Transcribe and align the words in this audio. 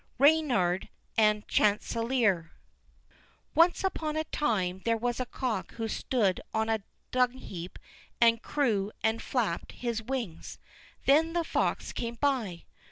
Reynard 0.17 0.89
and 1.15 1.47
Chanticleer 1.47 2.53
Once 3.53 3.83
on 3.99 4.15
a 4.17 4.23
time 4.23 4.81
there 4.83 4.97
was 4.97 5.19
a 5.19 5.27
cock 5.27 5.73
who 5.73 5.87
stood 5.87 6.41
on 6.55 6.69
a 6.69 6.81
dungheap 7.11 7.77
and 8.19 8.41
crew 8.41 8.91
and 9.03 9.21
flapped 9.21 9.73
his 9.73 10.01
wings. 10.01 10.57
Then 11.05 11.33
the 11.33 11.43
fox 11.43 11.93
came 11.93 12.15
by. 12.15 12.63